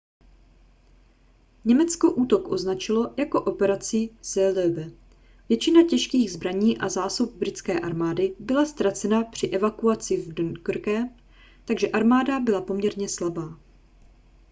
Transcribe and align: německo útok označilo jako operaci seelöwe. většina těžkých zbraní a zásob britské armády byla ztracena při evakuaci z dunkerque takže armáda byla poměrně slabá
německo 1.65 2.11
útok 2.11 2.47
označilo 2.51 3.13
jako 3.17 3.41
operaci 3.41 4.09
seelöwe. 4.21 4.91
většina 5.49 5.83
těžkých 5.89 6.31
zbraní 6.31 6.77
a 6.77 6.89
zásob 6.89 7.29
britské 7.33 7.79
armády 7.79 8.35
byla 8.39 8.65
ztracena 8.65 9.23
při 9.23 9.47
evakuaci 9.47 10.21
z 10.21 10.27
dunkerque 10.27 11.09
takže 11.65 11.89
armáda 11.91 12.39
byla 12.39 12.61
poměrně 12.61 13.09
slabá 13.09 13.59